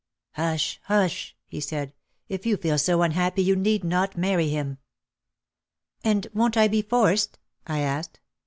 "Hush! 0.31 0.79
hush!" 0.85 1.35
he 1.45 1.59
said, 1.59 1.93
"if 2.27 2.43
you 2.43 2.57
feel 2.57 2.79
so 2.79 3.03
unhappy 3.03 3.43
you 3.43 3.55
need 3.55 3.83
not 3.83 4.17
marry 4.17 4.49
him." 4.49 4.79
"And 6.03 6.25
won't 6.33 6.57
I 6.57 6.67
be 6.67 6.81
forced?" 6.81 7.37
I 7.67 7.81
asked. 7.81 8.19